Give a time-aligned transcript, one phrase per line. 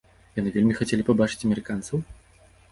[0.39, 2.05] Яны вельмі хацелі пабачыць амерыканцаў?